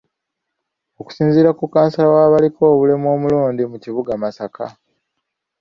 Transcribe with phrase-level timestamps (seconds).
[0.99, 4.65] Okusinziira ku kkansala w'abaliko obulemu omulonde mu kibuga Masaka